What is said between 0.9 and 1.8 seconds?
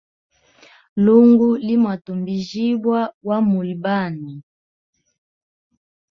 Lungu li